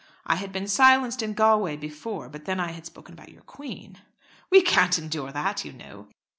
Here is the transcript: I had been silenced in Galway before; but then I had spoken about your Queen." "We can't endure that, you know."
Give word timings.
I 0.25 0.37
had 0.37 0.51
been 0.51 0.67
silenced 0.67 1.21
in 1.21 1.35
Galway 1.35 1.77
before; 1.77 2.27
but 2.27 2.45
then 2.45 2.59
I 2.59 2.71
had 2.71 2.87
spoken 2.87 3.13
about 3.13 3.29
your 3.29 3.43
Queen." 3.43 3.97
"We 4.49 4.63
can't 4.63 4.97
endure 4.97 5.31
that, 5.31 5.63
you 5.63 5.73
know." 5.73 6.07